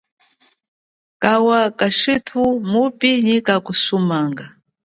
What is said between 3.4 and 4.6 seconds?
kakusumana.